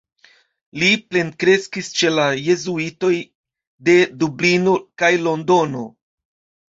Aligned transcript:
Li 0.83 0.87
plenkreskis 1.09 1.89
ĉe 1.99 2.09
la 2.19 2.25
jezuitoj 2.43 3.11
de 3.89 3.95
Dublino 4.23 4.73
kaj 5.03 5.11
Londono. 5.29 5.83